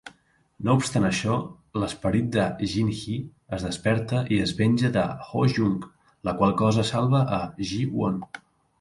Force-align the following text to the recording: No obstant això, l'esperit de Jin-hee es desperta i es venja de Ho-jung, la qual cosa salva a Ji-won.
No 0.67 0.75
obstant 0.77 1.03
això, 1.09 1.35
l'esperit 1.83 2.31
de 2.37 2.47
Jin-hee 2.73 3.19
es 3.59 3.67
desperta 3.69 4.25
i 4.33 4.41
es 4.49 4.57
venja 4.65 4.93
de 4.99 5.07
Ho-jung, 5.29 5.79
la 6.31 6.39
qual 6.43 6.61
cosa 6.67 6.91
salva 6.95 7.27
a 7.41 7.45
Ji-won. 7.75 8.23